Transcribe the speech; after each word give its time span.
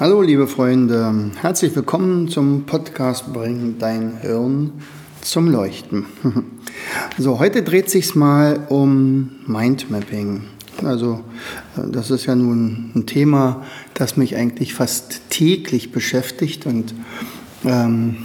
Hallo 0.00 0.22
liebe 0.22 0.48
Freunde, 0.48 1.30
herzlich 1.40 1.76
willkommen 1.76 2.26
zum 2.26 2.66
Podcast 2.66 3.32
Bring 3.32 3.76
dein 3.78 4.16
Hirn 4.16 4.72
zum 5.20 5.48
Leuchten. 5.48 6.06
So, 7.16 7.38
heute 7.38 7.62
dreht 7.62 7.88
sich 7.88 8.16
mal 8.16 8.66
um 8.68 9.30
Mindmapping. 9.46 10.42
Also 10.82 11.22
das 11.76 12.10
ist 12.10 12.26
ja 12.26 12.34
nun 12.34 12.90
ein 12.96 13.06
Thema, 13.06 13.62
das 13.94 14.16
mich 14.16 14.34
eigentlich 14.34 14.74
fast 14.74 15.30
täglich 15.30 15.92
beschäftigt 15.92 16.66
und 16.66 16.92
ähm, 17.64 18.16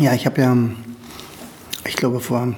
ja, 0.00 0.14
ich 0.14 0.24
habe 0.24 0.40
ja, 0.40 0.56
ich 1.86 1.96
glaube 1.96 2.20
vor 2.20 2.54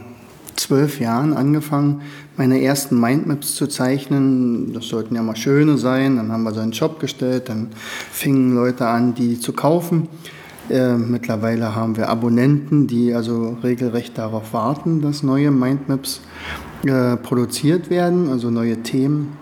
zwölf 0.55 1.01
Jahren 1.01 1.33
angefangen, 1.33 2.03
meine 2.37 2.63
ersten 2.63 3.01
Mindmaps 3.01 3.55
zu 3.55 3.67
zeichnen. 3.67 4.73
Das 4.73 4.89
sollten 4.89 5.15
ja 5.15 5.23
mal 5.23 5.37
schöne 5.37 5.79
sein. 5.79 6.17
Dann 6.17 6.33
haben 6.33 6.43
wir 6.43 6.53
so 6.53 6.61
einen 6.61 6.73
Job 6.73 7.01
gestellt, 7.01 7.49
dann 7.49 7.69
fingen 8.11 8.55
Leute 8.55 8.87
an, 8.87 9.15
die 9.15 9.41
zu 9.41 9.53
kaufen. 9.53 10.09
Äh, 10.69 10.97
mittlerweile 10.97 11.77
haben 11.77 11.97
wir 11.97 12.09
Abonnenten, 12.09 12.87
die 12.87 13.15
also 13.15 13.57
regelrecht 13.63 14.19
darauf 14.19 14.53
warten, 14.53 15.01
dass 15.01 15.23
neue 15.23 15.51
Mindmaps 15.51 16.21
äh, 16.85 17.17
produziert 17.17 17.89
werden, 17.89 18.29
also 18.31 18.51
neue 18.51 18.83
Themen. 18.83 19.37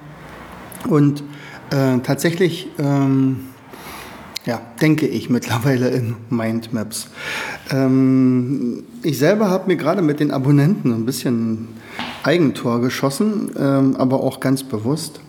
Und 0.88 1.22
äh, 1.70 1.98
tatsächlich 2.02 2.68
ähm, 2.78 3.46
ja, 4.44 4.60
denke 4.80 5.06
ich 5.06 5.30
mittlerweile 5.30 5.88
in 5.88 6.16
Mindmaps. 6.28 7.08
Ähm, 7.70 8.84
ich 9.02 9.18
selber 9.18 9.48
habe 9.48 9.68
mir 9.68 9.76
gerade 9.76 10.02
mit 10.02 10.20
den 10.20 10.30
Abonnenten 10.30 10.92
ein 10.92 11.06
bisschen 11.06 11.68
Eigentor 12.22 12.80
geschossen, 12.80 13.50
ähm, 13.58 13.96
aber 13.96 14.22
auch 14.22 14.40
ganz 14.40 14.62
bewusst, 14.62 15.20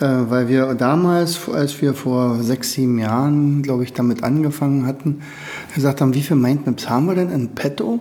äh, 0.00 0.06
weil 0.06 0.48
wir 0.48 0.74
damals, 0.74 1.48
als 1.48 1.80
wir 1.80 1.94
vor 1.94 2.42
sechs, 2.42 2.72
sieben 2.72 2.98
Jahren, 2.98 3.62
glaube 3.62 3.84
ich, 3.84 3.92
damit 3.92 4.22
angefangen 4.22 4.86
hatten, 4.86 5.22
gesagt 5.74 6.00
haben, 6.00 6.14
wie 6.14 6.22
viele 6.22 6.40
Mindmaps 6.40 6.88
haben 6.88 7.06
wir 7.06 7.14
denn 7.14 7.30
in 7.30 7.48
petto 7.50 8.00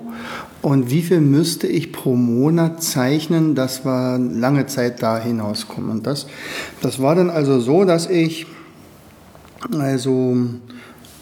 und 0.62 0.90
wie 0.92 1.02
viel 1.02 1.22
müsste 1.22 1.68
ich 1.68 1.92
pro 1.92 2.16
Monat 2.16 2.84
zeichnen, 2.84 3.56
dass 3.56 3.86
wir 3.86 4.20
lange 4.20 4.68
Zeit 4.68 5.02
da 5.02 5.18
hinauskommen. 5.18 5.90
Und 5.90 6.08
das, 6.08 6.28
das 6.82 7.02
war 7.02 7.16
dann 7.16 7.30
also 7.30 7.60
so, 7.60 7.86
dass 7.86 8.08
ich 8.10 8.46
also 9.78 10.38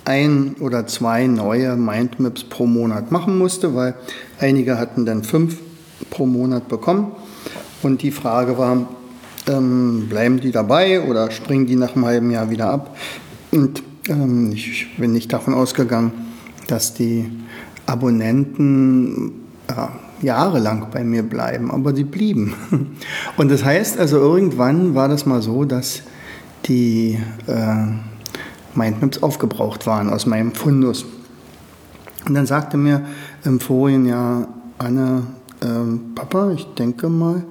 ein 0.05 0.55
oder 0.59 0.87
zwei 0.87 1.27
neue 1.27 1.75
Mindmaps 1.75 2.43
pro 2.45 2.65
Monat 2.65 3.11
machen 3.11 3.37
musste, 3.37 3.75
weil 3.75 3.95
einige 4.39 4.79
hatten 4.79 5.05
dann 5.05 5.23
fünf 5.23 5.57
pro 6.09 6.25
Monat 6.25 6.67
bekommen. 6.67 7.11
Und 7.81 8.01
die 8.01 8.11
Frage 8.11 8.57
war, 8.57 8.87
ähm, 9.47 10.07
bleiben 10.09 10.39
die 10.39 10.51
dabei 10.51 11.01
oder 11.01 11.31
springen 11.31 11.65
die 11.65 11.75
nach 11.75 11.95
einem 11.95 12.05
halben 12.05 12.31
Jahr 12.31 12.49
wieder 12.49 12.69
ab? 12.69 12.97
Und 13.51 13.83
ähm, 14.07 14.51
ich 14.51 14.97
bin 14.97 15.13
nicht 15.13 15.31
davon 15.31 15.53
ausgegangen, 15.53 16.11
dass 16.67 16.93
die 16.93 17.29
Abonnenten 17.85 19.31
äh, 19.67 20.25
jahrelang 20.25 20.87
bei 20.91 21.03
mir 21.03 21.23
bleiben, 21.23 21.71
aber 21.71 21.93
die 21.93 22.03
blieben. 22.03 22.53
Und 23.37 23.49
das 23.49 23.63
heißt 23.63 23.97
also, 23.97 24.17
irgendwann 24.17 24.95
war 24.95 25.07
das 25.07 25.25
mal 25.25 25.41
so, 25.41 25.63
dass 25.65 26.03
die 26.65 27.17
äh, 27.47 27.75
Mindmaps 28.75 29.23
aufgebraucht 29.23 29.87
waren 29.87 30.09
aus 30.09 30.25
meinem 30.25 30.53
Fundus. 30.53 31.05
Und 32.27 32.35
dann 32.35 32.45
sagte 32.45 32.77
mir 32.77 33.05
im 33.45 33.59
vorigen 33.59 34.05
Jahr 34.05 34.47
Anne, 34.77 35.23
ähm, 35.61 36.11
Papa, 36.15 36.51
ich 36.51 36.65
denke 36.75 37.09
mal, 37.09 37.43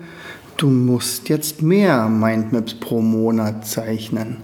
du 0.57 0.69
musst 0.69 1.29
jetzt 1.29 1.63
mehr 1.63 2.09
Mindmaps 2.09 2.75
pro 2.75 3.01
Monat 3.01 3.67
zeichnen. 3.67 4.39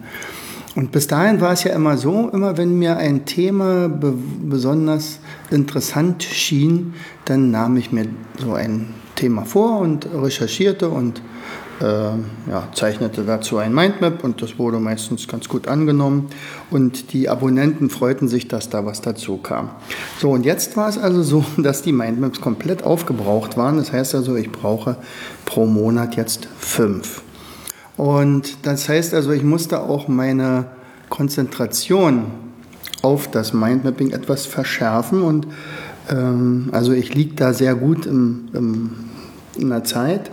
Und 0.77 0.91
bis 0.91 1.07
dahin 1.07 1.41
war 1.41 1.53
es 1.53 1.65
ja 1.65 1.73
immer 1.73 1.97
so, 1.97 2.29
immer 2.31 2.57
wenn 2.57 2.79
mir 2.79 2.97
ein 2.97 3.25
Thema 3.27 3.89
be 3.89 4.15
besonders 4.43 5.21
interessant 5.51 6.23
schien, 6.23 6.95
dann 7.27 7.51
nahm 7.51 7.77
ich 7.77 7.93
mir 7.93 8.07
so 8.39 8.55
ein 8.55 8.89
Thema 9.15 9.45
vor 9.45 9.79
und 9.79 10.07
recherchierte 10.13 10.89
und 10.89 11.23
äh, 11.81 11.85
ja, 11.85 12.69
zeichnete 12.73 13.25
dazu 13.25 13.59
ein 13.59 13.75
Mindmap 13.75 14.23
und 14.23 14.41
das 14.43 14.59
wurde 14.59 14.79
meistens 14.79 15.27
ganz 15.27 15.49
gut 15.49 15.67
angenommen 15.67 16.29
und 16.71 17.13
die 17.13 17.29
Abonnenten 17.29 17.91
freuten 17.91 18.29
sich, 18.29 18.49
dass 18.49 18.71
da 18.71 18.87
was 18.87 19.01
dazu 19.01 19.39
kam. 19.39 19.71
So, 20.21 20.31
und 20.31 20.45
jetzt 20.45 20.77
war 20.77 20.89
es 20.89 20.99
also 20.99 21.23
so, 21.23 21.45
dass 21.57 21.83
die 21.83 21.93
Mindmaps 21.93 22.41
komplett 22.41 22.85
aufgebraucht 22.85 23.57
waren. 23.57 23.77
Das 23.77 23.93
heißt 23.93 24.15
also, 24.15 24.37
ich 24.37 24.51
brauche 24.53 24.97
pro 25.45 25.67
Monat 25.67 26.17
jetzt 26.17 26.49
fünf. 26.59 27.23
Und 27.97 28.67
das 28.67 28.89
heißt 28.89 29.15
also, 29.15 29.33
ich 29.33 29.45
musste 29.45 29.81
auch 29.81 30.09
meine 30.09 30.67
Konzentration 31.11 32.27
auf 33.03 33.31
das 33.31 33.53
Mindmapping 33.53 34.11
etwas 34.11 34.47
verschärfen 34.47 35.23
und 35.23 35.47
ähm, 36.11 36.69
also 36.73 36.93
ich 36.93 37.15
liege 37.15 37.35
da 37.35 37.53
sehr 37.53 37.75
gut 37.75 38.07
im, 38.07 38.49
im, 38.53 38.91
in 39.57 39.69
der 39.71 39.85
Zeit 39.85 40.31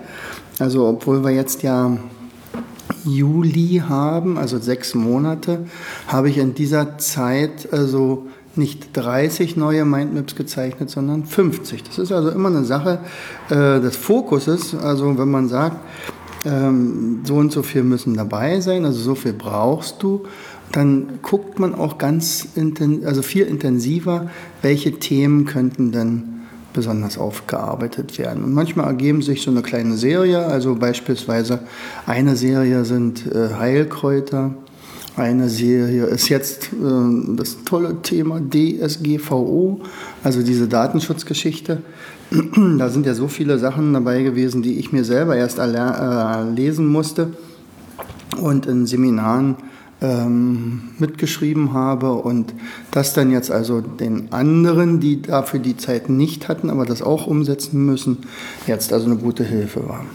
also 0.61 0.85
obwohl 0.85 1.23
wir 1.23 1.31
jetzt 1.31 1.63
ja 1.63 1.97
Juli 3.03 3.81
haben, 3.87 4.37
also 4.37 4.59
sechs 4.59 4.93
Monate, 4.93 5.65
habe 6.07 6.29
ich 6.29 6.37
in 6.37 6.53
dieser 6.53 6.99
Zeit 6.99 7.73
also 7.73 8.27
nicht 8.55 8.95
30 8.95 9.57
neue 9.57 9.85
Mindmaps 9.85 10.35
gezeichnet, 10.35 10.91
sondern 10.91 11.25
50. 11.25 11.83
Das 11.83 11.97
ist 11.97 12.11
also 12.11 12.29
immer 12.29 12.49
eine 12.49 12.63
Sache 12.63 12.99
äh, 13.49 13.79
des 13.79 13.95
Fokuses. 13.95 14.75
Also 14.75 15.17
wenn 15.17 15.31
man 15.31 15.47
sagt, 15.47 15.77
ähm, 16.45 17.21
so 17.23 17.35
und 17.35 17.51
so 17.51 17.63
viel 17.63 17.83
müssen 17.83 18.15
dabei 18.15 18.59
sein, 18.59 18.85
also 18.85 18.99
so 18.99 19.15
viel 19.15 19.33
brauchst 19.33 20.03
du, 20.03 20.25
dann 20.71 21.19
guckt 21.21 21.59
man 21.59 21.75
auch 21.75 21.97
ganz 21.97 22.47
also 23.05 23.21
viel 23.21 23.45
intensiver, 23.45 24.29
welche 24.61 24.93
Themen 24.99 25.45
könnten 25.45 25.91
denn 25.91 26.23
besonders 26.73 27.17
aufgearbeitet 27.17 28.17
werden. 28.17 28.43
Und 28.43 28.53
manchmal 28.53 28.87
ergeben 28.87 29.21
sich 29.21 29.41
so 29.41 29.51
eine 29.51 29.61
kleine 29.61 29.97
Serie, 29.97 30.45
also 30.45 30.75
beispielsweise 30.75 31.59
eine 32.05 32.35
Serie 32.35 32.85
sind 32.85 33.25
äh, 33.27 33.53
Heilkräuter, 33.53 34.53
eine 35.17 35.49
Serie 35.49 36.05
ist 36.05 36.29
jetzt 36.29 36.69
äh, 36.71 37.35
das 37.35 37.63
tolle 37.65 38.01
Thema 38.01 38.39
DSGVO, 38.39 39.81
also 40.23 40.41
diese 40.41 40.67
Datenschutzgeschichte. 40.67 41.81
da 42.77 42.89
sind 42.89 43.05
ja 43.05 43.13
so 43.13 43.27
viele 43.27 43.59
Sachen 43.59 43.93
dabei 43.93 44.23
gewesen, 44.23 44.61
die 44.61 44.79
ich 44.79 44.93
mir 44.93 45.03
selber 45.03 45.35
erst 45.35 45.59
äh, 45.59 46.43
lesen 46.55 46.87
musste 46.87 47.33
und 48.41 48.65
in 48.65 48.85
Seminaren 48.85 49.57
ähm, 50.01 50.89
mitgeschrieben 50.97 51.73
habe 51.73 52.13
und 52.13 52.53
das 52.91 53.13
dann 53.13 53.31
jetzt 53.31 53.51
also 53.51 53.81
den 53.81 54.31
anderen, 54.31 54.99
die 54.99 55.21
dafür 55.21 55.59
die 55.59 55.77
Zeit 55.77 56.09
nicht 56.09 56.47
hatten, 56.47 56.69
aber 56.69 56.85
das 56.85 57.01
auch 57.01 57.27
umsetzen 57.27 57.85
müssen, 57.85 58.19
jetzt 58.67 58.93
also 58.93 59.05
eine 59.05 59.17
gute 59.17 59.43
Hilfe 59.43 59.87
war. 59.87 60.05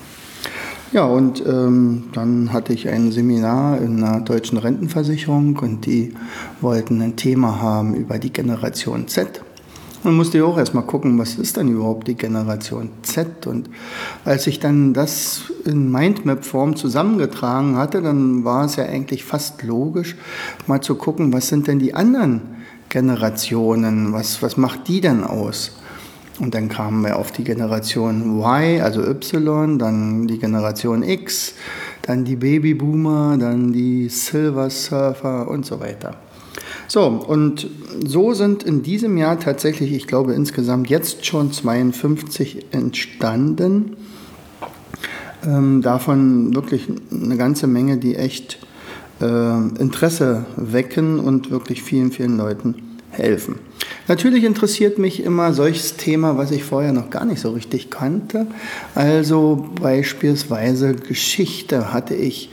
Ja, 0.92 1.04
und 1.04 1.44
ähm, 1.46 2.04
dann 2.12 2.52
hatte 2.52 2.72
ich 2.72 2.88
ein 2.88 3.10
Seminar 3.10 3.80
in 3.80 4.02
einer 4.02 4.20
deutschen 4.20 4.56
Rentenversicherung 4.56 5.58
und 5.58 5.84
die 5.84 6.14
wollten 6.60 7.02
ein 7.02 7.16
Thema 7.16 7.60
haben 7.60 7.94
über 7.94 8.18
die 8.18 8.32
Generation 8.32 9.08
Z. 9.08 9.42
Man 10.06 10.14
musste 10.14 10.38
ja 10.38 10.44
auch 10.44 10.56
erstmal 10.56 10.84
gucken, 10.84 11.18
was 11.18 11.34
ist 11.34 11.56
denn 11.56 11.66
überhaupt 11.66 12.06
die 12.06 12.14
Generation 12.14 12.90
Z? 13.02 13.48
Und 13.48 13.68
als 14.24 14.46
ich 14.46 14.60
dann 14.60 14.94
das 14.94 15.50
in 15.64 15.90
Mindmap-Form 15.90 16.76
zusammengetragen 16.76 17.76
hatte, 17.76 18.02
dann 18.02 18.44
war 18.44 18.66
es 18.66 18.76
ja 18.76 18.84
eigentlich 18.84 19.24
fast 19.24 19.64
logisch, 19.64 20.14
mal 20.68 20.80
zu 20.80 20.94
gucken, 20.94 21.32
was 21.32 21.48
sind 21.48 21.66
denn 21.66 21.80
die 21.80 21.92
anderen 21.94 22.42
Generationen? 22.88 24.12
Was, 24.12 24.42
was 24.42 24.56
macht 24.56 24.86
die 24.86 25.00
denn 25.00 25.24
aus? 25.24 25.76
Und 26.38 26.54
dann 26.54 26.68
kamen 26.68 27.02
wir 27.02 27.16
auf 27.16 27.32
die 27.32 27.42
Generation 27.42 28.38
Y, 28.38 28.80
also 28.82 29.02
Y, 29.02 29.76
dann 29.76 30.28
die 30.28 30.38
Generation 30.38 31.02
X, 31.02 31.54
dann 32.02 32.24
die 32.24 32.36
Babyboomer, 32.36 33.38
dann 33.38 33.72
die 33.72 34.08
Silver 34.08 34.70
Surfer 34.70 35.48
und 35.48 35.66
so 35.66 35.80
weiter. 35.80 36.14
So, 36.88 37.06
und 37.06 37.68
so 38.04 38.32
sind 38.34 38.62
in 38.62 38.82
diesem 38.82 39.16
Jahr 39.16 39.40
tatsächlich, 39.40 39.92
ich 39.92 40.06
glaube 40.06 40.34
insgesamt 40.34 40.88
jetzt 40.88 41.26
schon 41.26 41.52
52 41.52 42.66
entstanden. 42.70 43.96
Ähm, 45.44 45.82
davon 45.82 46.54
wirklich 46.54 46.88
eine 47.10 47.36
ganze 47.36 47.66
Menge, 47.66 47.98
die 47.98 48.16
echt 48.16 48.58
äh, 49.20 49.56
Interesse 49.80 50.46
wecken 50.56 51.18
und 51.18 51.50
wirklich 51.50 51.82
vielen, 51.82 52.12
vielen 52.12 52.36
Leuten 52.36 52.74
helfen. 53.10 53.58
Natürlich 54.08 54.44
interessiert 54.44 54.98
mich 54.98 55.22
immer 55.22 55.52
solches 55.52 55.96
Thema, 55.96 56.36
was 56.36 56.50
ich 56.52 56.64
vorher 56.64 56.92
noch 56.92 57.10
gar 57.10 57.24
nicht 57.24 57.40
so 57.40 57.50
richtig 57.50 57.90
kannte. 57.90 58.46
Also 58.94 59.66
beispielsweise 59.80 60.94
Geschichte 60.94 61.92
hatte 61.92 62.14
ich 62.14 62.50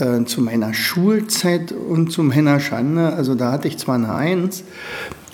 äh, 0.00 0.24
zu 0.24 0.40
meiner 0.40 0.74
Schulzeit 0.74 1.72
und 1.72 2.10
zu 2.12 2.22
meiner 2.22 2.60
Schande. 2.60 3.12
Also 3.12 3.34
da 3.34 3.52
hatte 3.52 3.68
ich 3.68 3.78
zwar 3.78 3.96
eine 3.96 4.14
Eins 4.14 4.64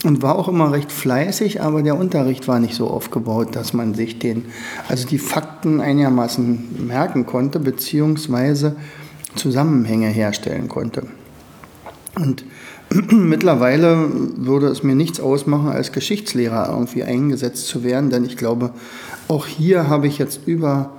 und 0.05 0.23
war 0.23 0.37
auch 0.37 0.49
immer 0.49 0.73
recht 0.73 0.93
fleißig, 0.93 1.63
aber 1.63 1.83
der 1.83 1.99
Unterricht 1.99 2.47
war 2.47 2.59
nicht 2.61 2.75
so 2.75 2.89
aufgebaut, 2.89 3.57
dass 3.57 3.73
man 3.73 3.95
sich 3.95 4.19
den, 4.19 4.47
also 4.89 5.07
die 5.07 5.19
Fakten 5.19 5.81
einigermaßen 5.81 6.87
merken 6.87 7.27
konnte, 7.27 7.59
beziehungsweise 7.59 8.77
Zusammenhänge 9.35 10.09
herstellen 10.09 10.69
konnte. 10.69 11.07
Und 12.15 12.45
mittlerweile 13.11 14.09
würde 14.37 14.69
es 14.69 14.83
mir 14.83 14.95
nichts 14.95 15.21
ausmachen, 15.21 15.69
als 15.69 15.93
Geschichtslehrer 15.93 16.69
irgendwie 16.71 17.03
eingesetzt 17.03 17.67
zu 17.67 17.83
werden, 17.83 18.11
denn 18.11 18.25
ich 18.25 18.37
glaube, 18.37 18.71
auch 19.27 19.47
hier 19.47 19.89
habe 19.89 20.07
ich 20.07 20.19
jetzt 20.19 20.47
über 20.47 20.91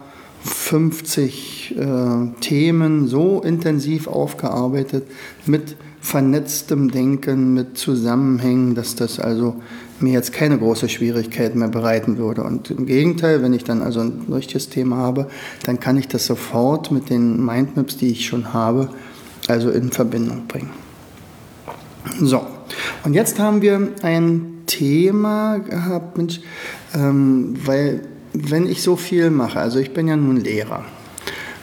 50 0.46 1.76
äh, 1.78 2.40
Themen 2.40 3.08
so 3.08 3.42
intensiv 3.42 4.08
aufgearbeitet 4.08 5.06
mit 5.46 5.76
vernetztem 6.00 6.92
Denken, 6.92 7.56
mit 7.56 7.80
Zusammenhängen, 7.80 8.76
dass 8.76 8.96
das 8.96 9.20
also 9.20 9.56
mir 10.00 10.14
jetzt 10.14 10.34
keine 10.34 10.60
große 10.60 10.88
Schwierigkeit 10.88 11.56
mehr 11.56 11.68
bereiten 11.68 12.18
würde. 12.18 12.44
Und 12.44 12.70
im 12.70 12.86
Gegenteil, 12.86 13.42
wenn 13.42 13.54
ich 13.54 13.64
dann 13.64 13.82
also 13.82 14.02
ein 14.02 14.22
richtiges 14.32 14.70
Thema 14.70 14.98
habe, 14.98 15.28
dann 15.66 15.80
kann 15.80 15.98
ich 15.98 16.08
das 16.08 16.28
sofort 16.28 16.92
mit 16.92 17.10
den 17.10 17.44
Mindmaps, 17.44 17.98
die 17.98 18.12
ich 18.12 18.28
schon 18.28 18.54
habe, 18.54 18.90
also 19.48 19.72
in 19.72 19.92
Verbindung 19.92 20.46
bringen. 20.48 20.70
So, 22.20 22.46
und 23.04 23.14
jetzt 23.14 23.40
haben 23.40 23.64
wir 23.64 23.90
ein 24.04 24.64
Thema 24.68 25.58
gehabt, 25.58 26.18
Mensch, 26.18 26.40
ähm, 26.94 27.56
weil 27.66 28.02
wenn 28.38 28.68
ich 28.68 28.82
so 28.82 28.96
viel 28.96 29.30
mache, 29.30 29.60
also 29.60 29.80
ich 29.80 29.94
bin 29.94 30.08
ja 30.08 30.16
nun 30.16 30.38
Lehrer, 30.38 30.84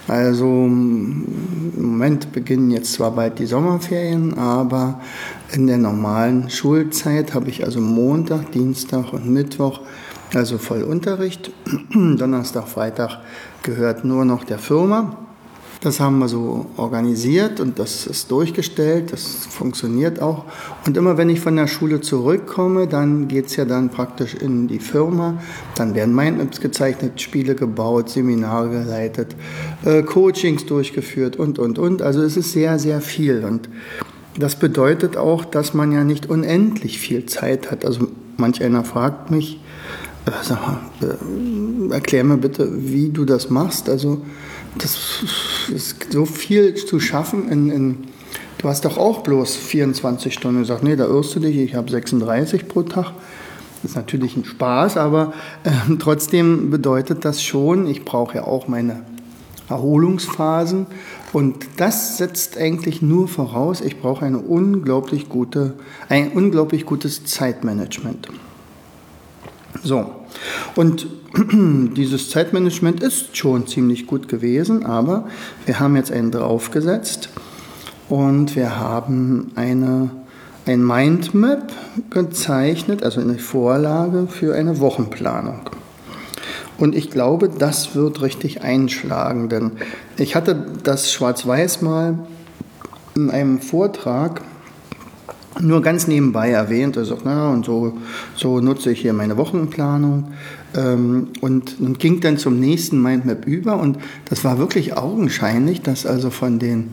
also 0.08 0.46
im 0.46 1.72
Moment 1.76 2.32
beginnen 2.32 2.70
jetzt 2.70 2.92
zwar 2.94 3.12
bald 3.12 3.38
die 3.38 3.46
Sommerferien, 3.46 4.36
aber 4.36 5.00
in 5.52 5.66
der 5.66 5.78
normalen 5.78 6.50
Schulzeit 6.50 7.34
habe 7.34 7.50
ich 7.50 7.64
also 7.64 7.80
Montag, 7.80 8.52
Dienstag 8.52 9.12
und 9.12 9.28
Mittwoch 9.28 9.80
also 10.34 10.58
Vollunterricht. 10.58 11.50
Donnerstag, 11.92 12.69
Freitag 12.69 13.18
gehört 13.62 14.04
nur 14.04 14.25
noch 14.25 14.44
der 14.44 14.58
Firma. 14.58 15.18
Das 15.82 15.99
haben 15.99 16.20
wir 16.20 16.29
so 16.29 16.67
organisiert 16.76 17.58
und 17.58 17.81
das 17.81 18.06
ist 18.06 18.31
durchgestellt, 18.31 19.12
das 19.12 19.46
funktioniert 19.46 20.23
auch. 20.23 20.44
Und 20.87 20.96
immer 20.96 21.19
wenn 21.19 21.29
ich 21.29 21.40
von 21.40 21.56
der 21.56 21.67
Schule 21.67 22.00
zurückkomme, 22.00 22.87
dann 22.87 23.26
geht 23.26 23.46
es 23.46 23.56
ja 23.56 23.64
dann 23.64 23.90
praktisch 23.90 24.34
in 24.34 24.69
die 24.69 24.79
Firma. 24.79 25.43
Dann 25.75 25.96
werden 25.96 26.14
Mindmaps 26.14 26.61
gezeichnet, 26.61 27.20
Spiele 27.20 27.56
gebaut, 27.56 28.11
Seminare 28.11 28.70
geleitet, 28.70 29.34
äh, 29.84 30.05
Coachings 30.05 30.67
durchgeführt 30.67 31.34
und, 31.34 31.58
und, 31.58 31.81
und. 31.81 32.00
Also 32.00 32.23
es 32.23 32.37
ist 32.37 32.52
sehr, 32.52 32.78
sehr 32.78 33.00
viel. 33.00 33.44
Und 33.44 33.69
das 34.38 34.55
bedeutet 34.55 35.17
auch, 35.17 35.44
dass 35.44 35.75
man 35.75 35.90
ja 35.90 36.05
nicht 36.05 36.31
unendlich 36.31 37.00
viel 37.00 37.26
Zeit 37.26 37.73
hat. 37.73 37.85
Also 37.85 38.06
manch 38.37 38.62
einer 38.62 38.85
fragt 38.85 39.32
mich, 39.32 39.61
äh, 40.26 40.31
sag 40.43 40.61
mal, 40.64 40.81
äh, 41.00 41.93
erklär 41.93 42.23
mir 42.23 42.37
bitte, 42.37 42.70
wie 42.73 43.08
du 43.08 43.25
das 43.25 43.50
machst. 43.50 43.88
Also 43.88 44.23
das 44.78 45.24
ist 45.69 46.12
so 46.12 46.24
viel 46.24 46.74
zu 46.74 47.00
schaffen. 47.00 47.48
In, 47.50 47.70
in, 47.70 47.98
du 48.58 48.69
hast 48.69 48.84
doch 48.84 48.98
auch 48.98 49.20
bloß 49.22 49.56
24 49.56 50.32
Stunden 50.32 50.60
gesagt, 50.60 50.82
nee, 50.82 50.96
da 50.96 51.06
irrst 51.06 51.34
du 51.34 51.40
dich, 51.40 51.56
ich 51.56 51.74
habe 51.74 51.90
36 51.90 52.69
pro 52.69 52.82
Tag. 52.82 53.12
Das 53.82 53.90
ist 53.90 53.96
natürlich 53.96 54.36
ein 54.36 54.44
Spaß, 54.44 54.96
aber 54.96 55.32
äh, 55.64 55.70
trotzdem 55.98 56.70
bedeutet 56.70 57.24
das 57.24 57.42
schon, 57.42 57.86
ich 57.86 58.04
brauche 58.04 58.36
ja 58.36 58.44
auch 58.44 58.69
meine 58.69 59.02
Erholungsphasen. 59.69 60.86
Und 61.32 61.66
das 61.78 62.18
setzt 62.18 62.58
eigentlich 62.58 63.02
nur 63.02 63.26
voraus, 63.26 63.80
ich 63.80 64.00
brauche 64.00 64.25
eine 64.25 64.38
unglaublich 64.38 65.28
gute, 65.28 65.75
ein 66.08 66.32
unglaublich 66.32 66.86
gutes 66.86 67.25
Zeitmanagement. 67.25 68.28
So, 69.82 70.10
und 70.74 71.06
dieses 71.96 72.30
Zeitmanagement 72.30 73.02
ist 73.02 73.36
schon 73.36 73.66
ziemlich 73.66 74.06
gut 74.06 74.28
gewesen, 74.28 74.84
aber 74.84 75.28
wir 75.66 75.80
haben 75.80 75.96
jetzt 75.96 76.12
einen 76.12 76.30
draufgesetzt 76.30 77.30
und 78.08 78.56
wir 78.56 78.78
haben 78.78 79.52
eine, 79.54 80.10
ein 80.66 80.84
Mindmap 80.84 81.72
gezeichnet, 82.10 83.02
also 83.02 83.20
eine 83.20 83.38
Vorlage 83.38 84.26
für 84.28 84.54
eine 84.54 84.80
Wochenplanung. 84.80 85.60
Und 86.78 86.94
ich 86.94 87.10
glaube, 87.10 87.48
das 87.48 87.94
wird 87.94 88.22
richtig 88.22 88.62
einschlagen, 88.62 89.48
denn 89.48 89.72
ich 90.16 90.34
hatte 90.34 90.66
das 90.82 91.12
schwarz-weiß 91.12 91.82
mal 91.82 92.18
in 93.14 93.30
einem 93.30 93.60
Vortrag 93.60 94.40
nur 95.60 95.82
ganz 95.82 96.06
nebenbei 96.06 96.50
erwähnt, 96.50 96.96
also 96.96 97.19
na, 97.25 97.50
und 97.50 97.64
so, 97.64 97.99
so 98.34 98.60
nutze 98.60 98.93
ich 98.93 99.00
hier 99.00 99.12
meine 99.12 99.37
Wochenplanung. 99.37 100.32
Ähm, 100.75 101.28
und, 101.40 101.81
und 101.81 101.99
ging 101.99 102.20
dann 102.20 102.38
zum 102.38 102.58
nächsten 102.58 103.00
Mindmap 103.02 103.46
über 103.46 103.78
und 103.78 103.99
das 104.26 104.44
war 104.44 104.58
wirklich 104.58 104.96
augenscheinlich, 104.96 105.82
dass 105.82 106.06
also 106.06 106.31
von 106.31 106.58
den 106.58 106.90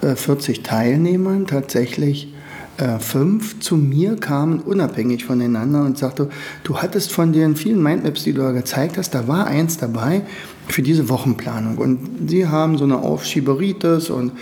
äh, 0.00 0.14
40 0.14 0.62
Teilnehmern 0.62 1.46
tatsächlich 1.46 2.32
äh, 2.78 2.98
fünf 3.00 3.60
zu 3.60 3.76
mir 3.76 4.16
kamen, 4.16 4.60
unabhängig 4.60 5.24
voneinander 5.24 5.84
und 5.84 5.98
sagte, 5.98 6.30
du 6.62 6.78
hattest 6.78 7.12
von 7.12 7.32
den 7.32 7.56
vielen 7.56 7.82
Mindmaps, 7.82 8.22
die 8.22 8.32
du 8.32 8.40
da 8.40 8.52
gezeigt 8.52 8.96
hast, 8.96 9.14
da 9.14 9.26
war 9.28 9.46
eins 9.46 9.78
dabei, 9.78 10.22
für 10.68 10.82
diese 10.82 11.08
Wochenplanung. 11.08 11.78
Und 11.78 12.28
sie 12.28 12.46
haben 12.46 12.78
so 12.78 12.84
eine 12.84 12.98
Aufschieberitis 12.98 14.10
und, 14.10 14.32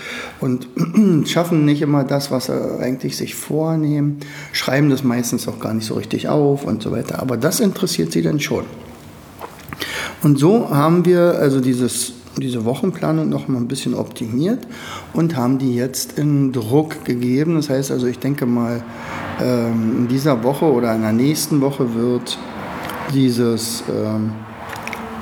und 0.40 0.68
schaffen 1.28 1.64
nicht 1.64 1.82
immer 1.82 2.04
das, 2.04 2.30
was 2.30 2.46
sie 2.46 2.80
eigentlich 2.80 3.16
sich 3.16 3.34
vornehmen, 3.34 4.18
schreiben 4.52 4.90
das 4.90 5.04
meistens 5.04 5.48
auch 5.48 5.60
gar 5.60 5.74
nicht 5.74 5.86
so 5.86 5.94
richtig 5.94 6.28
auf 6.28 6.64
und 6.64 6.82
so 6.82 6.92
weiter. 6.92 7.20
Aber 7.20 7.36
das 7.36 7.60
interessiert 7.60 8.12
sie 8.12 8.22
dann 8.22 8.40
schon. 8.40 8.64
Und 10.22 10.38
so 10.38 10.70
haben 10.70 11.04
wir 11.04 11.36
also 11.38 11.60
dieses, 11.60 12.14
diese 12.36 12.64
Wochenplanung 12.64 13.28
noch 13.28 13.48
mal 13.48 13.58
ein 13.58 13.68
bisschen 13.68 13.94
optimiert 13.94 14.66
und 15.12 15.36
haben 15.36 15.58
die 15.58 15.74
jetzt 15.74 16.18
in 16.18 16.52
Druck 16.52 17.04
gegeben. 17.04 17.54
Das 17.54 17.70
heißt 17.70 17.90
also, 17.90 18.06
ich 18.06 18.18
denke 18.18 18.46
mal, 18.46 18.82
ähm, 19.40 19.98
in 19.98 20.08
dieser 20.08 20.42
Woche 20.42 20.64
oder 20.64 20.94
in 20.94 21.02
der 21.02 21.12
nächsten 21.12 21.60
Woche 21.60 21.94
wird 21.94 22.38
dieses 23.12 23.84
ähm, 23.88 24.32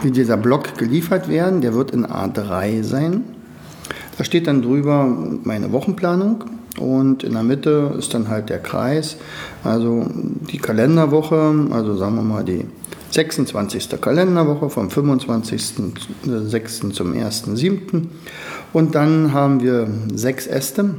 wie 0.02 0.10
dieser 0.10 0.36
Block 0.36 0.76
geliefert 0.76 1.28
werden. 1.28 1.60
Der 1.60 1.74
wird 1.74 1.90
in 1.90 2.06
A3 2.06 2.82
sein. 2.82 3.24
Da 4.16 4.24
steht 4.24 4.46
dann 4.46 4.62
drüber 4.62 5.06
meine 5.42 5.72
Wochenplanung 5.72 6.44
und 6.78 7.24
in 7.24 7.32
der 7.32 7.42
Mitte 7.42 7.94
ist 7.98 8.14
dann 8.14 8.28
halt 8.28 8.48
der 8.48 8.60
Kreis, 8.60 9.16
also 9.62 10.06
die 10.50 10.58
Kalenderwoche, 10.58 11.68
also 11.70 11.96
sagen 11.96 12.16
wir 12.16 12.22
mal 12.22 12.44
die 12.44 12.64
26. 13.10 14.00
Kalenderwoche 14.00 14.70
vom 14.70 14.88
25.06. 14.88 16.92
zum 16.92 17.12
1.07. 17.12 18.06
Und 18.72 18.94
dann 18.96 19.32
haben 19.32 19.62
wir 19.62 19.86
sechs 20.12 20.48
Äste, 20.48 20.96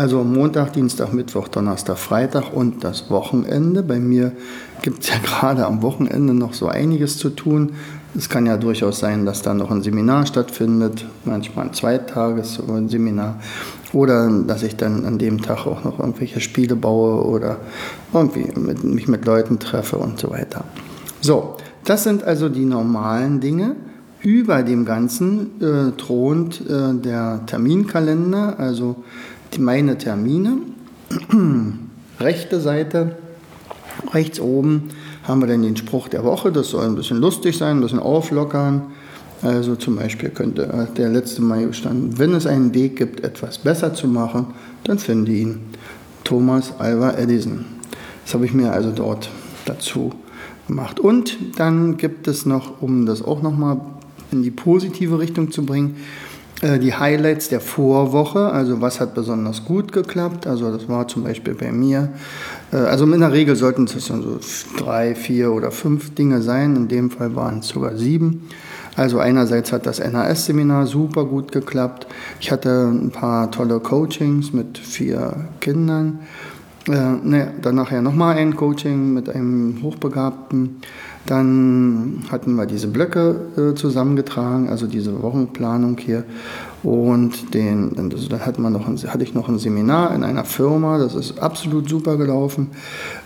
also 0.00 0.24
Montag, 0.24 0.72
Dienstag, 0.72 1.12
Mittwoch, 1.12 1.48
Donnerstag, 1.48 1.98
Freitag 1.98 2.54
und 2.54 2.84
das 2.84 3.10
Wochenende. 3.10 3.82
Bei 3.82 3.98
mir 3.98 4.32
gibt 4.80 5.02
es 5.02 5.10
ja 5.10 5.16
gerade 5.22 5.66
am 5.66 5.82
Wochenende 5.82 6.32
noch 6.32 6.54
so 6.54 6.68
einiges 6.68 7.18
zu 7.18 7.28
tun. 7.28 7.72
Es 8.16 8.30
kann 8.30 8.46
ja 8.46 8.56
durchaus 8.56 8.98
sein, 8.98 9.26
dass 9.26 9.42
da 9.42 9.52
noch 9.52 9.70
ein 9.70 9.82
Seminar 9.82 10.24
stattfindet, 10.24 11.04
manchmal 11.26 11.66
ein 11.66 11.74
Zweitages-Seminar. 11.74 13.40
Oder 13.92 14.30
dass 14.46 14.62
ich 14.62 14.76
dann 14.76 15.04
an 15.04 15.18
dem 15.18 15.42
Tag 15.42 15.66
auch 15.66 15.84
noch 15.84 15.98
irgendwelche 16.00 16.40
Spiele 16.40 16.76
baue 16.76 17.22
oder 17.26 17.58
irgendwie 18.14 18.58
mit, 18.58 18.82
mich 18.82 19.06
mit 19.06 19.26
Leuten 19.26 19.58
treffe 19.58 19.98
und 19.98 20.18
so 20.18 20.30
weiter. 20.30 20.64
So, 21.20 21.56
das 21.84 22.04
sind 22.04 22.24
also 22.24 22.48
die 22.48 22.64
normalen 22.64 23.40
Dinge. 23.40 23.76
Über 24.22 24.62
dem 24.62 24.86
Ganzen 24.86 25.60
äh, 25.60 25.92
thront 25.92 26.62
äh, 26.68 26.94
der 26.94 27.40
Terminkalender, 27.46 28.58
also 28.58 28.96
meine 29.58 29.98
Termine. 29.98 30.58
Rechte 32.20 32.60
Seite, 32.60 33.16
rechts 34.12 34.40
oben 34.40 34.90
haben 35.24 35.40
wir 35.40 35.46
dann 35.46 35.62
den 35.62 35.76
Spruch 35.76 36.08
der 36.08 36.24
Woche. 36.24 36.52
Das 36.52 36.68
soll 36.68 36.84
ein 36.84 36.94
bisschen 36.94 37.18
lustig 37.18 37.56
sein, 37.56 37.78
ein 37.78 37.80
bisschen 37.80 37.98
auflockern. 37.98 38.82
Also 39.42 39.74
zum 39.74 39.96
Beispiel 39.96 40.28
könnte 40.28 40.64
äh, 40.64 40.94
der 40.94 41.08
letzte 41.08 41.40
Mai 41.40 41.72
standen, 41.72 42.18
wenn 42.18 42.34
es 42.34 42.46
einen 42.46 42.74
Weg 42.74 42.96
gibt, 42.96 43.24
etwas 43.24 43.58
besser 43.58 43.94
zu 43.94 44.06
machen, 44.06 44.48
dann 44.84 44.98
finde 44.98 45.32
ihn. 45.32 45.60
Thomas 46.24 46.74
Alva 46.78 47.12
Edison. 47.12 47.64
Das 48.24 48.34
habe 48.34 48.44
ich 48.44 48.52
mir 48.52 48.72
also 48.72 48.92
dort 48.92 49.30
dazu 49.64 50.12
gemacht. 50.68 51.00
Und 51.00 51.36
dann 51.56 51.96
gibt 51.96 52.28
es 52.28 52.44
noch, 52.44 52.82
um 52.82 53.06
das 53.06 53.22
auch 53.22 53.42
nochmal 53.42 53.80
in 54.30 54.42
die 54.42 54.50
positive 54.50 55.18
Richtung 55.18 55.50
zu 55.50 55.64
bringen, 55.64 55.96
die 56.62 56.94
Highlights 56.94 57.48
der 57.48 57.60
Vorwoche, 57.60 58.50
also 58.50 58.82
was 58.82 59.00
hat 59.00 59.14
besonders 59.14 59.64
gut 59.64 59.92
geklappt. 59.92 60.46
Also 60.46 60.70
das 60.70 60.88
war 60.88 61.08
zum 61.08 61.24
Beispiel 61.24 61.54
bei 61.54 61.72
mir, 61.72 62.10
äh, 62.72 62.76
also 62.76 63.04
in 63.04 63.20
der 63.20 63.32
Regel 63.32 63.56
sollten 63.56 63.84
es 63.84 63.92
so 63.92 64.38
drei, 64.76 65.14
vier 65.14 65.52
oder 65.52 65.70
fünf 65.70 66.14
Dinge 66.14 66.42
sein. 66.42 66.76
In 66.76 66.88
dem 66.88 67.10
Fall 67.10 67.34
waren 67.34 67.60
es 67.60 67.68
sogar 67.68 67.96
sieben. 67.96 68.48
Also 68.96 69.18
einerseits 69.18 69.72
hat 69.72 69.86
das 69.86 70.00
NAS-Seminar 70.00 70.86
super 70.86 71.24
gut 71.24 71.52
geklappt. 71.52 72.06
Ich 72.40 72.50
hatte 72.50 72.88
ein 72.88 73.10
paar 73.10 73.50
tolle 73.50 73.80
Coachings 73.80 74.52
mit 74.52 74.76
vier 74.76 75.48
Kindern. 75.60 76.18
Äh, 76.88 76.92
ne, 76.92 77.52
dann 77.62 77.76
nachher 77.76 78.02
nochmal 78.02 78.36
ein 78.36 78.56
Coaching 78.56 79.12
mit 79.12 79.28
einem 79.28 79.80
Hochbegabten. 79.82 80.80
Dann 81.26 82.24
hatten 82.30 82.54
wir 82.54 82.66
diese 82.66 82.88
Blöcke 82.88 83.36
äh, 83.56 83.74
zusammengetragen, 83.74 84.68
also 84.68 84.86
diese 84.86 85.22
Wochenplanung 85.22 85.98
hier. 85.98 86.24
Und 86.82 87.52
den, 87.52 87.94
also 87.96 88.28
dann 88.28 88.46
hat 88.46 88.58
man 88.58 88.72
noch 88.72 88.88
ein, 88.88 88.96
hatte 88.96 89.22
ich 89.22 89.34
noch 89.34 89.48
ein 89.48 89.58
Seminar 89.58 90.14
in 90.14 90.24
einer 90.24 90.44
Firma, 90.44 90.98
das 90.98 91.14
ist 91.14 91.38
absolut 91.38 91.88
super 91.88 92.16
gelaufen. 92.16 92.68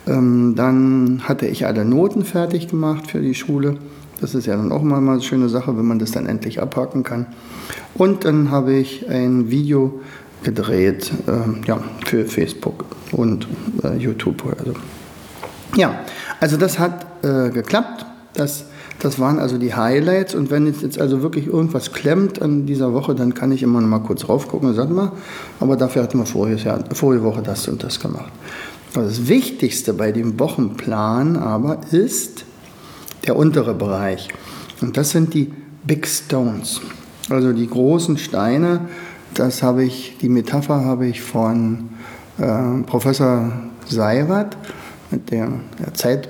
Ähm, 0.06 0.54
dann 0.56 1.22
hatte 1.24 1.46
ich 1.46 1.66
alle 1.66 1.84
Noten 1.84 2.24
fertig 2.24 2.68
gemacht 2.68 3.10
für 3.10 3.20
die 3.20 3.34
Schule. 3.34 3.76
Das 4.20 4.34
ist 4.34 4.46
ja 4.46 4.56
dann 4.56 4.72
auch 4.72 4.82
mal 4.82 4.98
eine 4.98 5.20
schöne 5.22 5.48
Sache, 5.48 5.76
wenn 5.76 5.86
man 5.86 5.98
das 5.98 6.10
dann 6.10 6.26
endlich 6.26 6.60
abhaken 6.60 7.04
kann. 7.04 7.26
Und 7.94 8.24
dann 8.24 8.50
habe 8.50 8.74
ich 8.74 9.08
ein 9.08 9.50
Video 9.50 10.00
gedreht 10.42 11.12
äh, 11.26 11.66
ja, 11.66 11.78
für 12.04 12.24
Facebook 12.24 12.84
und 13.12 13.46
äh, 13.82 13.96
YouTube. 13.96 14.42
Also. 14.58 14.74
Ja, 15.76 16.00
also 16.40 16.56
das 16.56 16.78
hat 16.78 17.06
äh, 17.24 17.50
geklappt. 17.50 18.04
Das, 18.34 18.66
das 18.98 19.18
waren 19.18 19.38
also 19.38 19.58
die 19.58 19.74
Highlights. 19.74 20.34
Und 20.34 20.50
wenn 20.50 20.66
jetzt 20.66 21.00
also 21.00 21.22
wirklich 21.22 21.46
irgendwas 21.46 21.92
klemmt 21.92 22.42
an 22.42 22.66
dieser 22.66 22.92
Woche, 22.92 23.14
dann 23.14 23.34
kann 23.34 23.50
ich 23.50 23.62
immer 23.62 23.80
noch 23.80 23.88
mal 23.88 24.00
kurz 24.00 24.28
raufgucken 24.28 24.68
und 24.68 24.74
sagen 24.74 24.94
mal, 24.94 25.12
aber 25.60 25.76
dafür 25.76 26.02
hatten 26.02 26.18
wir 26.18 26.26
vorige, 26.26 26.56
Jahr, 26.56 26.84
vorige 26.92 27.22
Woche 27.22 27.42
das 27.42 27.66
und 27.68 27.82
das 27.82 27.98
gemacht. 27.98 28.30
Also 28.94 29.08
das 29.08 29.28
Wichtigste 29.28 29.94
bei 29.94 30.12
dem 30.12 30.38
Wochenplan 30.38 31.36
aber 31.36 31.80
ist 31.90 32.44
der 33.26 33.36
untere 33.36 33.74
Bereich. 33.74 34.28
Und 34.80 34.96
das 34.96 35.10
sind 35.10 35.34
die 35.34 35.52
Big 35.84 36.06
Stones, 36.06 36.80
also 37.30 37.52
die 37.52 37.66
großen 37.66 38.18
Steine. 38.18 38.82
Das 39.34 39.62
habe 39.62 39.84
ich, 39.84 40.18
die 40.20 40.28
Metapher 40.28 40.84
habe 40.84 41.06
ich 41.06 41.22
von 41.22 41.88
äh, 42.38 42.82
Professor 42.86 43.52
Seiwert, 43.86 44.56
mit 45.10 45.30
der, 45.30 45.48
der 45.78 45.94
Zeit, 45.94 46.28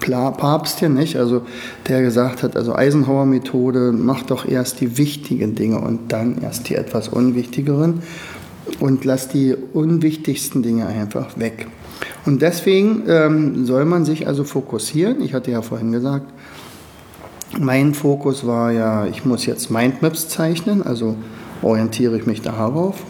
Papst 0.00 0.80
hier 0.80 0.88
nicht, 0.88 1.16
also 1.16 1.42
der 1.88 2.02
gesagt 2.02 2.42
hat, 2.42 2.56
also 2.56 2.74
Eisenhower-Methode, 2.74 3.92
mach 3.92 4.22
doch 4.22 4.46
erst 4.46 4.80
die 4.80 4.98
wichtigen 4.98 5.54
Dinge 5.54 5.80
und 5.80 6.12
dann 6.12 6.40
erst 6.42 6.68
die 6.68 6.74
etwas 6.74 7.08
unwichtigeren 7.08 8.02
und 8.80 9.04
lass 9.04 9.28
die 9.28 9.54
unwichtigsten 9.72 10.62
Dinge 10.62 10.86
einfach 10.86 11.38
weg. 11.38 11.66
Und 12.26 12.42
deswegen 12.42 13.02
ähm, 13.08 13.66
soll 13.66 13.84
man 13.84 14.04
sich 14.04 14.26
also 14.26 14.44
fokussieren. 14.44 15.22
Ich 15.22 15.34
hatte 15.34 15.50
ja 15.50 15.62
vorhin 15.62 15.92
gesagt, 15.92 16.26
mein 17.58 17.94
Fokus 17.94 18.46
war 18.46 18.70
ja, 18.72 19.06
ich 19.06 19.24
muss 19.24 19.46
jetzt 19.46 19.70
Mindmaps 19.70 20.28
zeichnen, 20.28 20.82
also 20.82 21.16
orientiere 21.62 22.16
ich 22.16 22.26
mich 22.26 22.42
darauf. 22.42 23.02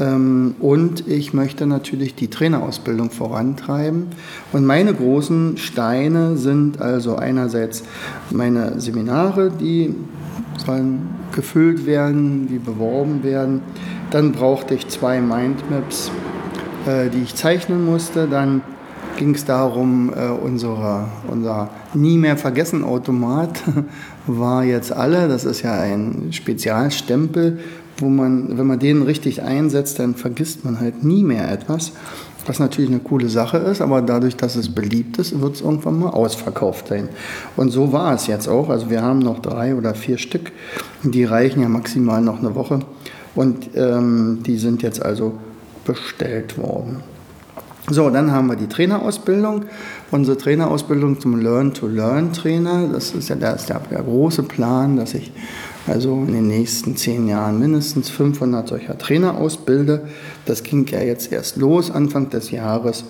Ähm, 0.00 0.54
und 0.60 1.06
ich 1.08 1.32
möchte 1.34 1.66
natürlich 1.66 2.14
die 2.14 2.28
Trainerausbildung 2.28 3.10
vorantreiben. 3.10 4.08
Und 4.52 4.66
meine 4.66 4.94
großen 4.94 5.56
Steine 5.56 6.36
sind 6.36 6.80
also 6.80 7.16
einerseits 7.16 7.84
meine 8.30 8.80
Seminare, 8.80 9.50
die 9.50 9.94
sollen 10.64 11.08
gefüllt 11.32 11.86
werden, 11.86 12.48
die 12.48 12.58
beworben 12.58 13.22
werden. 13.22 13.60
Dann 14.10 14.32
brauchte 14.32 14.74
ich 14.74 14.88
zwei 14.88 15.20
Mindmaps, 15.20 16.10
äh, 16.86 17.08
die 17.10 17.22
ich 17.22 17.34
zeichnen 17.34 17.84
musste. 17.84 18.28
Dann 18.28 18.62
ging 19.16 19.34
es 19.34 19.44
darum, 19.44 20.12
äh, 20.14 20.28
unsere, 20.28 21.06
unser 21.28 21.70
nie 21.94 22.18
mehr 22.18 22.36
vergessen 22.36 22.84
Automat 22.84 23.62
war 24.26 24.64
jetzt 24.64 24.92
alle. 24.92 25.28
Das 25.28 25.44
ist 25.44 25.62
ja 25.62 25.80
ein 25.80 26.28
Spezialstempel, 26.32 27.60
wo 27.98 28.08
man, 28.08 28.58
wenn 28.58 28.66
man 28.66 28.78
den 28.78 29.02
richtig 29.02 29.42
einsetzt, 29.42 29.98
dann 29.98 30.14
vergisst 30.14 30.64
man 30.64 30.80
halt 30.80 31.04
nie 31.04 31.22
mehr 31.22 31.50
etwas. 31.50 31.92
Was 32.46 32.58
natürlich 32.58 32.90
eine 32.90 33.00
coole 33.00 33.30
Sache 33.30 33.56
ist, 33.56 33.80
aber 33.80 34.02
dadurch, 34.02 34.36
dass 34.36 34.54
es 34.56 34.74
beliebt 34.74 35.16
ist, 35.18 35.40
wird 35.40 35.54
es 35.54 35.60
irgendwann 35.62 35.98
mal 35.98 36.10
ausverkauft 36.10 36.88
sein. 36.88 37.08
Und 37.56 37.70
so 37.70 37.92
war 37.92 38.14
es 38.14 38.26
jetzt 38.26 38.48
auch. 38.48 38.68
Also 38.68 38.90
wir 38.90 39.00
haben 39.00 39.20
noch 39.20 39.40
drei 39.40 39.74
oder 39.74 39.94
vier 39.94 40.18
Stück, 40.18 40.52
die 41.02 41.24
reichen 41.24 41.62
ja 41.62 41.68
maximal 41.70 42.20
noch 42.20 42.40
eine 42.40 42.54
Woche. 42.54 42.80
Und 43.34 43.70
ähm, 43.74 44.40
die 44.44 44.58
sind 44.58 44.82
jetzt 44.82 45.02
also 45.02 45.38
bestellt 45.86 46.58
worden. 46.58 47.02
So, 47.90 48.08
dann 48.08 48.32
haben 48.32 48.46
wir 48.46 48.56
die 48.56 48.66
Trainerausbildung. 48.66 49.66
Unsere 50.10 50.38
Trainerausbildung 50.38 51.20
zum 51.20 51.38
Learn-to-Learn-Trainer. 51.38 52.88
Das 52.90 53.10
ist 53.10 53.28
ja 53.28 53.36
der, 53.36 53.56
der, 53.56 53.80
der 53.90 54.02
große 54.02 54.42
Plan, 54.44 54.96
dass 54.96 55.12
ich 55.12 55.32
also 55.86 56.24
in 56.26 56.32
den 56.32 56.46
nächsten 56.46 56.96
zehn 56.96 57.28
Jahren 57.28 57.58
mindestens 57.58 58.08
500 58.08 58.68
solcher 58.68 58.96
Trainer 58.96 59.36
ausbilde. 59.36 60.08
Das 60.46 60.62
ging 60.62 60.86
ja 60.86 61.00
jetzt 61.00 61.30
erst 61.30 61.58
los, 61.58 61.90
Anfang 61.90 62.30
des 62.30 62.50
Jahres. 62.50 63.04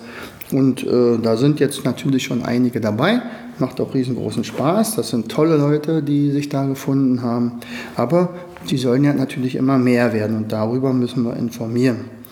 Und 0.51 0.85
äh, 0.85 1.19
da 1.21 1.37
sind 1.37 1.61
jetzt 1.61 1.85
natürlich 1.85 2.23
schon 2.23 2.43
einige 2.43 2.81
dabei. 2.81 3.21
Macht 3.59 3.79
auch 3.79 3.93
riesengroßen 3.93 4.43
Spaß. 4.43 4.97
Das 4.97 5.09
sind 5.09 5.29
tolle 5.29 5.55
Leute, 5.55 6.03
die 6.03 6.31
sich 6.31 6.49
da 6.49 6.65
gefunden 6.65 7.21
haben. 7.21 7.61
Aber 7.95 8.33
die 8.69 8.77
sollen 8.77 9.05
ja 9.05 9.13
natürlich 9.13 9.55
immer 9.55 9.77
mehr 9.77 10.11
werden 10.11 10.35
und 10.35 10.51
darüber 10.51 10.91
müssen 10.91 11.23
wir 11.23 11.37
informieren. 11.37 12.24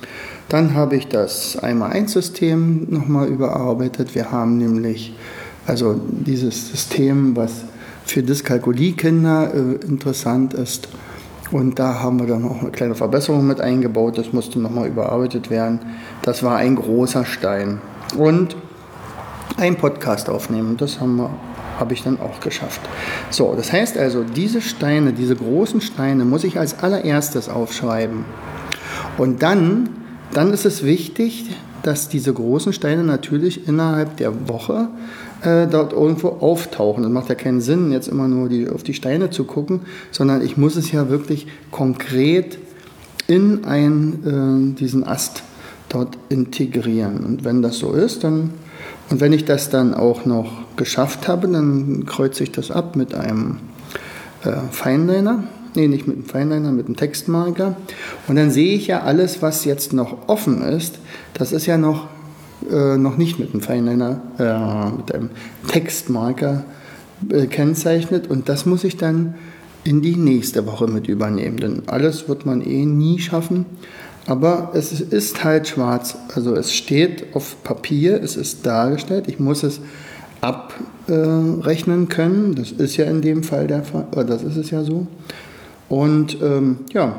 Dann 0.49 0.73
habe 0.73 0.95
ich 0.95 1.07
das 1.07 1.57
Einmal-Eins-System 1.57 2.87
nochmal 2.89 3.27
überarbeitet. 3.27 4.15
Wir 4.15 4.31
haben 4.31 4.57
nämlich 4.57 5.15
also 5.65 5.99
dieses 6.07 6.69
System, 6.69 7.35
was 7.35 7.63
für 8.05 8.21
Dyskalkulie-Kinder 8.21 9.53
äh, 9.53 9.85
interessant 9.85 10.53
ist. 10.53 10.89
Und 11.51 11.79
da 11.79 11.99
haben 11.99 12.19
wir 12.19 12.27
dann 12.27 12.45
auch 12.45 12.61
eine 12.61 12.71
kleine 12.71 12.95
Verbesserung 12.95 13.45
mit 13.45 13.61
eingebaut. 13.61 14.17
Das 14.17 14.33
musste 14.33 14.59
nochmal 14.59 14.87
überarbeitet 14.87 15.49
werden. 15.49 15.79
Das 16.23 16.43
war 16.43 16.57
ein 16.57 16.75
großer 16.75 17.25
Stein. 17.25 17.79
Und 18.17 18.55
ein 19.57 19.75
Podcast 19.75 20.29
aufnehmen. 20.29 20.77
Das 20.77 20.99
haben 20.99 21.17
wir 21.17 21.29
habe 21.79 21.93
ich 21.93 22.03
dann 22.03 22.19
auch 22.19 22.39
geschafft. 22.39 22.81
So, 23.29 23.53
das 23.55 23.71
heißt 23.71 23.97
also, 23.97 24.23
diese 24.23 24.61
Steine, 24.61 25.13
diese 25.13 25.35
großen 25.35 25.81
Steine 25.81 26.25
muss 26.25 26.43
ich 26.43 26.59
als 26.59 26.79
allererstes 26.79 27.49
aufschreiben. 27.49 28.25
Und 29.17 29.43
dann, 29.43 29.89
dann 30.33 30.53
ist 30.53 30.65
es 30.65 30.83
wichtig, 30.83 31.45
dass 31.83 32.09
diese 32.09 32.33
großen 32.33 32.73
Steine 32.73 33.03
natürlich 33.03 33.67
innerhalb 33.67 34.17
der 34.17 34.47
Woche 34.47 34.87
äh, 35.41 35.67
dort 35.67 35.93
irgendwo 35.93 36.29
auftauchen. 36.29 37.03
Es 37.03 37.09
macht 37.09 37.29
ja 37.29 37.35
keinen 37.35 37.61
Sinn, 37.61 37.91
jetzt 37.91 38.07
immer 38.07 38.27
nur 38.27 38.49
die, 38.49 38.69
auf 38.69 38.83
die 38.83 38.93
Steine 38.93 39.29
zu 39.29 39.43
gucken, 39.43 39.81
sondern 40.11 40.41
ich 40.41 40.57
muss 40.57 40.75
es 40.75 40.91
ja 40.91 41.09
wirklich 41.09 41.47
konkret 41.71 42.57
in 43.27 43.65
ein, 43.65 44.73
äh, 44.75 44.79
diesen 44.79 45.03
Ast 45.03 45.43
dort 45.89 46.17
integrieren. 46.29 47.25
Und 47.25 47.43
wenn 47.43 47.61
das 47.61 47.77
so 47.77 47.93
ist, 47.93 48.23
dann 48.23 48.51
und 49.09 49.21
wenn 49.21 49.33
ich 49.33 49.45
das 49.45 49.69
dann 49.69 49.93
auch 49.93 50.25
noch 50.25 50.51
geschafft 50.75 51.27
habe, 51.27 51.47
dann 51.47 52.05
kreuze 52.05 52.43
ich 52.43 52.51
das 52.51 52.71
ab 52.71 52.95
mit 52.95 53.13
einem 53.13 53.59
äh, 54.43 54.53
Feinliner. 54.71 55.43
Nee, 55.75 55.87
nicht 55.87 56.07
mit 56.07 56.17
einem 56.17 56.25
Feinliner, 56.25 56.71
mit 56.71 56.85
einem 56.85 56.95
Textmarker. 56.95 57.75
Und 58.27 58.35
dann 58.35 58.51
sehe 58.51 58.75
ich 58.75 58.87
ja 58.87 59.01
alles, 59.01 59.41
was 59.41 59.65
jetzt 59.65 59.93
noch 59.93 60.27
offen 60.27 60.61
ist. 60.61 60.99
Das 61.33 61.51
ist 61.51 61.65
ja 61.65 61.77
noch 61.77 62.07
äh, 62.69 62.97
noch 62.97 63.17
nicht 63.17 63.39
mit 63.39 63.51
einem 63.51 63.61
Feinliner, 63.61 64.21
äh, 64.37 64.91
mit 64.95 65.13
einem 65.13 65.29
Textmarker 65.67 66.63
äh, 67.29 67.47
und 68.29 68.49
das 68.49 68.65
muss 68.65 68.83
ich 68.83 68.97
dann 68.97 69.35
in 69.83 70.01
die 70.01 70.15
nächste 70.15 70.65
Woche 70.65 70.87
mit 70.87 71.07
übernehmen, 71.07 71.57
denn 71.57 71.83
alles 71.87 72.29
wird 72.29 72.45
man 72.45 72.61
eh 72.61 72.85
nie 72.85 73.19
schaffen. 73.19 73.65
Aber 74.25 74.71
es 74.73 75.01
ist 75.01 75.43
halt 75.43 75.67
schwarz, 75.67 76.15
also 76.33 76.55
es 76.55 76.73
steht 76.73 77.35
auf 77.35 77.61
Papier, 77.63 78.21
es 78.23 78.37
ist 78.37 78.65
dargestellt, 78.65 79.25
ich 79.27 79.39
muss 79.39 79.63
es 79.63 79.81
abrechnen 80.39 82.07
können. 82.07 82.55
Das 82.55 82.71
ist 82.71 82.95
ja 82.95 83.05
in 83.05 83.21
dem 83.21 83.43
Fall 83.43 83.67
der 83.67 83.83
Fall, 83.83 84.07
das 84.25 84.43
ist 84.43 84.55
es 84.55 84.69
ja 84.69 84.83
so. 84.83 85.07
Und 85.89 86.41
ähm, 86.41 86.79
ja, 86.93 87.15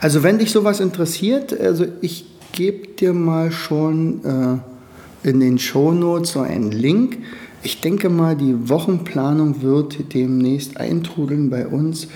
also 0.00 0.22
wenn 0.22 0.38
dich 0.38 0.50
sowas 0.50 0.80
interessiert, 0.80 1.58
also 1.58 1.86
ich 2.00 2.26
gebe 2.52 2.88
dir 2.88 3.12
mal 3.12 3.50
schon 3.50 4.24
äh, 4.24 5.28
in 5.28 5.40
den 5.40 5.58
Shownotes 5.58 6.32
so 6.32 6.40
einen 6.40 6.70
Link. 6.70 7.18
Ich 7.62 7.80
denke 7.80 8.10
mal, 8.10 8.36
die 8.36 8.68
Wochenplanung 8.68 9.62
wird 9.62 10.14
demnächst 10.14 10.76
eintrudeln 10.76 11.50
bei 11.50 11.66
uns. 11.66 12.08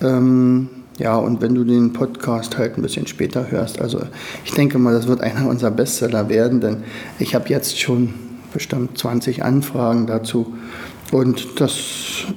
Ähm, 0.00 0.68
ja, 0.98 1.16
und 1.16 1.42
wenn 1.42 1.54
du 1.54 1.64
den 1.64 1.92
Podcast 1.92 2.56
halt 2.56 2.78
ein 2.78 2.82
bisschen 2.82 3.06
später 3.06 3.50
hörst, 3.50 3.80
also 3.80 4.00
ich 4.44 4.52
denke 4.52 4.78
mal, 4.78 4.94
das 4.94 5.06
wird 5.06 5.20
einer 5.20 5.46
unserer 5.46 5.70
Bestseller 5.70 6.30
werden, 6.30 6.60
denn 6.60 6.78
ich 7.18 7.34
habe 7.34 7.48
jetzt 7.50 7.78
schon 7.78 8.14
bestimmt 8.54 8.96
20 8.96 9.44
Anfragen 9.44 10.06
dazu 10.06 10.54
Und 11.12 11.60
das 11.60 11.72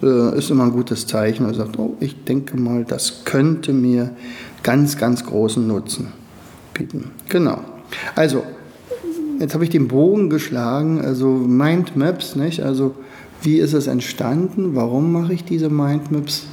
äh, 0.04 0.38
ist 0.38 0.52
immer 0.52 0.66
ein 0.66 0.72
gutes 0.72 1.08
Zeichen. 1.08 1.46
Er 1.46 1.54
sagt, 1.54 1.80
oh, 1.80 1.96
ich 2.00 2.24
denke 2.24 2.58
mal, 2.58 2.86
das 2.86 3.26
könnte 3.26 3.74
mir 3.74 4.12
ganz, 4.62 4.98
ganz 4.98 5.26
großen 5.26 5.66
Nutzen 5.66 6.14
bieten. 6.74 7.12
Genau. 7.30 7.60
Also, 8.16 8.44
jetzt 9.40 9.54
habe 9.54 9.64
ich 9.64 9.72
den 9.72 9.88
Bogen 9.88 10.30
geschlagen, 10.30 11.02
also 11.02 11.28
Mindmaps, 11.28 12.36
nicht? 12.36 12.62
Also, 12.62 12.96
wie 13.42 13.58
ist 13.58 13.74
es 13.74 13.88
entstanden? 13.88 14.76
Warum 14.76 15.12
mache 15.14 15.34
ich 15.34 15.46
diese 15.46 15.70
Mindmaps? 15.70 16.44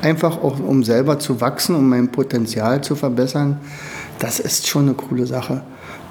Einfach 0.00 0.38
auch, 0.42 0.60
um 0.60 0.84
selber 0.84 1.18
zu 1.18 1.40
wachsen, 1.40 1.74
um 1.74 1.88
mein 1.88 2.12
Potenzial 2.12 2.82
zu 2.82 2.94
verbessern. 2.94 3.58
Das 4.18 4.40
ist 4.40 4.66
schon 4.66 4.82
eine 4.82 4.94
coole 4.94 5.26
Sache. 5.26 5.62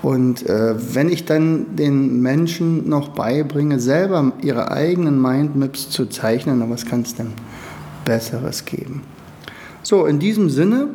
Und 0.02 0.46
äh, 0.48 0.76
wenn 0.96 1.10
ich 1.10 1.26
dann 1.26 1.76
den 1.76 2.22
Menschen 2.22 2.88
noch 2.88 3.10
beibringe, 3.10 3.80
selber 3.80 4.32
ihre 4.42 4.72
eigenen 4.72 5.22
Mindmaps 5.22 5.90
zu 5.90 6.06
zeichnen, 6.06 6.64
was 6.70 6.86
kann 6.86 7.02
es 7.02 7.16
denn 7.16 7.34
Besseres 8.06 8.66
geben? 8.66 9.02
So, 9.84 10.06
in 10.06 10.20
diesem 10.20 10.50
Sinne 10.50 10.90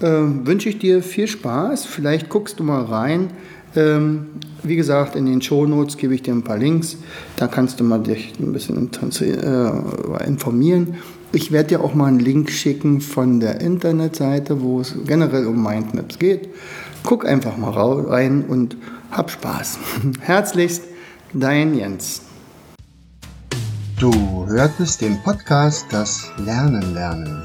äh, 0.00 0.06
wünsche 0.06 0.68
ich 0.68 0.78
dir 0.78 1.02
viel 1.02 1.26
Spaß. 1.26 1.84
Vielleicht 1.84 2.28
guckst 2.28 2.58
du 2.58 2.64
mal 2.64 2.84
rein. 2.84 3.30
Ähm, 3.74 4.26
wie 4.62 4.76
gesagt, 4.76 5.16
in 5.16 5.26
den 5.26 5.42
Shownotes 5.42 5.96
gebe 5.96 6.14
ich 6.14 6.22
dir 6.22 6.32
ein 6.32 6.42
paar 6.42 6.58
Links. 6.58 6.96
Da 7.36 7.46
kannst 7.46 7.78
du 7.78 7.84
mal 7.84 8.02
dich 8.02 8.32
ein 8.40 8.52
bisschen 8.52 8.90
äh, 9.20 10.26
informieren. 10.26 10.94
Ich 11.32 11.52
werde 11.52 11.68
dir 11.68 11.84
auch 11.84 11.94
mal 11.94 12.06
einen 12.06 12.20
Link 12.20 12.50
schicken 12.50 13.00
von 13.00 13.40
der 13.40 13.60
Internetseite, 13.60 14.62
wo 14.62 14.80
es 14.80 14.94
generell 15.06 15.46
um 15.46 15.62
Mindmaps 15.62 16.18
geht. 16.18 16.48
Guck 17.02 17.26
einfach 17.26 17.56
mal 17.56 17.72
rein 17.72 18.44
und 18.44 18.76
hab 19.10 19.30
Spaß. 19.30 19.78
Herzlichst, 20.20 20.82
dein 21.32 21.74
Jens. 21.74 22.22
Du 23.98 24.12
hörtest 24.46 25.00
den 25.00 25.22
Podcast 25.22 25.86
Das 25.90 26.30
Lernen 26.38 26.94
lernen. 26.94 27.42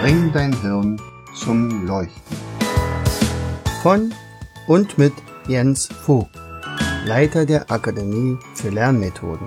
Bring 0.00 0.30
dein 0.32 0.58
Hirn 0.60 1.00
zum 1.34 1.86
Leuchten. 1.86 2.36
Von 3.82 4.12
und 4.66 4.98
mit 4.98 5.14
Jens 5.46 5.86
Vogt, 5.86 6.30
Leiter 7.06 7.46
der 7.46 7.70
Akademie 7.70 8.36
für 8.54 8.68
Lernmethoden. 8.68 9.46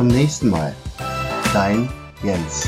Zum 0.00 0.06
nächsten 0.06 0.48
Mal. 0.48 0.74
Dein 1.52 1.86
Jens. 2.22 2.66